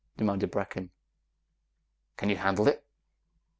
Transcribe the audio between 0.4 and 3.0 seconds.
Brecken. "Can you handle it?"